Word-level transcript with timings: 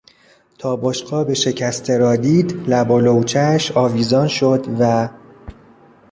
تا 0.57 0.75
بشقاب 0.75 1.33
شکسته 1.33 1.97
را 1.97 2.15
دید 2.15 2.63
لب 2.69 2.91
و 2.91 2.99
لوچهاش 2.99 3.71
آویزان 3.71 4.27
شد 4.27 4.65
و... 4.79 5.09